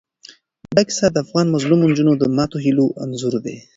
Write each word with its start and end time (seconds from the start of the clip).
دا 0.75 0.81
کیسه 0.87 1.07
د 1.11 1.17
افغان 1.23 1.47
مظلومو 1.55 1.89
نجونو 1.91 2.13
د 2.17 2.23
ماتو 2.35 2.57
هیلو 2.65 2.85
یو 2.89 2.95
انځور 3.03 3.35
دی. 3.45 3.55